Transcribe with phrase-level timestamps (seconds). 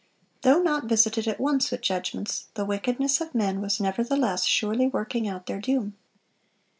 [0.41, 5.27] Though not visited at once with judgments, the wickedness of men was nevertheless surely working
[5.27, 5.95] out their doom.